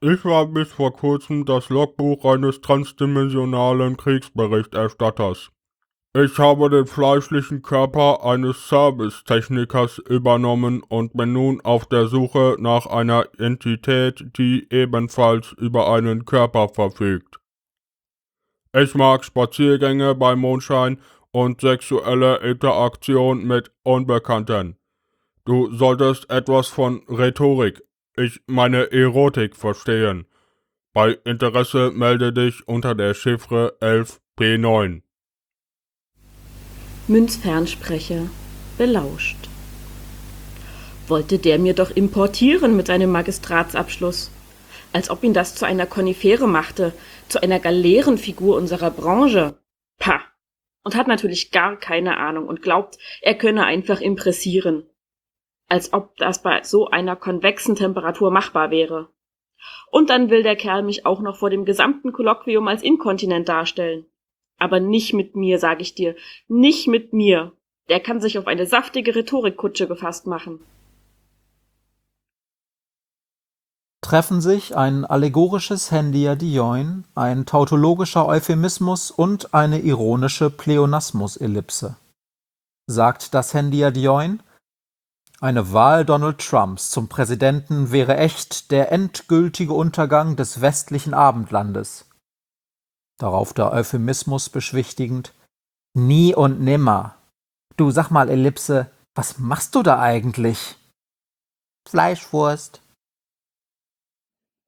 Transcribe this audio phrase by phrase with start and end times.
[0.00, 5.50] Ich war bis vor kurzem das Logbuch eines transdimensionalen Kriegsberichterstatters.
[6.14, 12.86] Ich habe den fleischlichen Körper eines Servicetechnikers übernommen und bin nun auf der Suche nach
[12.86, 17.40] einer Entität, die ebenfalls über einen Körper verfügt.
[18.72, 21.00] Ich mag Spaziergänge bei Mondschein
[21.32, 24.76] und sexuelle Interaktion mit Unbekannten.
[25.44, 27.85] Du solltest etwas von Rhetorik,
[28.16, 30.26] ich meine Erotik, verstehen.
[30.92, 35.02] Bei Interesse melde dich unter der Chiffre 11P9.
[37.08, 38.30] Münzfernsprecher
[38.78, 39.36] belauscht.
[41.06, 44.30] Wollte der mir doch importieren mit seinem Magistratsabschluss.
[44.92, 46.92] Als ob ihn das zu einer Konifere machte,
[47.28, 49.58] zu einer Galeerenfigur unserer Branche.
[49.98, 50.20] Pah!
[50.82, 54.84] Und hat natürlich gar keine Ahnung und glaubt, er könne einfach impressieren.
[55.68, 59.08] Als ob das bei so einer konvexen Temperatur machbar wäre.
[59.90, 64.06] Und dann will der Kerl mich auch noch vor dem gesamten Kolloquium als inkontinent darstellen.
[64.58, 66.14] Aber nicht mit mir, sag ich dir.
[66.48, 67.52] Nicht mit mir.
[67.88, 70.60] Der kann sich auf eine saftige Rhetorikkutsche gefasst machen.
[74.02, 81.96] Treffen sich ein allegorisches Hendiadioin, ein tautologischer Euphemismus und eine ironische Pleonasmus-Ellipse.
[82.86, 84.40] Sagt das Hendiadioin,
[85.40, 92.08] eine Wahl Donald Trumps zum Präsidenten wäre echt der endgültige Untergang des westlichen Abendlandes.
[93.18, 95.34] Darauf der Euphemismus beschwichtigend:
[95.94, 97.16] Nie und nimmer.
[97.76, 100.76] Du sag mal, Ellipse, was machst du da eigentlich?
[101.88, 102.82] Fleischwurst.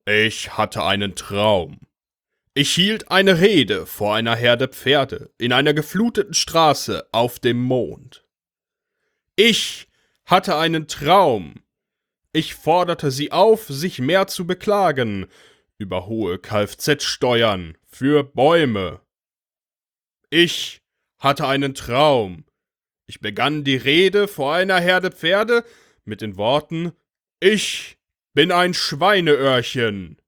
[0.07, 1.81] Ich hatte einen Traum.
[2.55, 8.25] Ich hielt eine Rede vor einer Herde Pferde in einer gefluteten Straße auf dem Mond.
[9.37, 9.88] Ich
[10.29, 11.55] hatte einen Traum.
[12.33, 15.27] Ich forderte sie auf, sich mehr zu beklagen
[15.79, 19.01] über hohe Kfz-Steuern, für Bäume.
[20.29, 20.83] Ich
[21.19, 22.45] hatte einen Traum.
[23.07, 25.65] Ich begann die Rede vor einer Herde Pferde
[26.05, 26.93] mit den Worten
[27.41, 27.97] Ich
[28.35, 30.21] bin ein Schweineöhrchen.